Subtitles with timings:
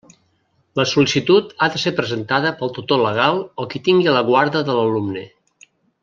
[0.79, 4.79] La sol·licitud ha de ser presentada pel tutor legal o qui tingui la guarda de
[4.79, 5.23] l'alumne.